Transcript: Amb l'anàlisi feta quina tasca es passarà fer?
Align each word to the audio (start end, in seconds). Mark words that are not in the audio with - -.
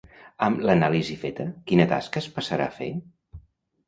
Amb 0.45 0.61
l'anàlisi 0.67 1.17
feta 1.23 1.45
quina 1.71 1.85
tasca 1.91 2.19
es 2.21 2.29
passarà 2.39 2.67
fer? 2.79 2.89